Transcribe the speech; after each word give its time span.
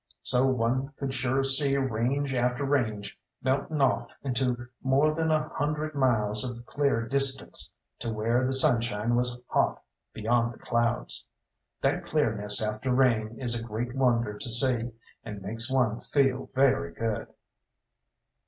So 0.23 0.47
one 0.47 0.89
could 0.97 1.13
sure 1.13 1.43
see 1.43 1.77
range 1.77 2.33
after 2.33 2.63
range 2.65 3.19
melting 3.43 3.81
off 3.81 4.11
into 4.23 4.65
more 4.81 5.13
than 5.13 5.29
a 5.29 5.49
hundred 5.49 5.93
miles 5.93 6.43
of 6.43 6.65
clear 6.65 7.07
distance, 7.07 7.69
to 7.99 8.11
where 8.11 8.43
the 8.43 8.51
sunshine 8.53 9.15
was 9.15 9.39
hot 9.49 9.79
beyond 10.11 10.55
the 10.55 10.57
clouds. 10.57 11.27
That 11.83 12.03
clearness 12.03 12.63
after 12.63 12.91
rain 12.91 13.39
is 13.39 13.53
a 13.53 13.61
great 13.63 13.95
wonder 13.95 14.35
to 14.35 14.49
see, 14.49 14.91
and 15.23 15.39
makes 15.43 15.71
one 15.71 15.99
feel 15.99 16.49
very 16.55 16.93
good. 16.95 17.27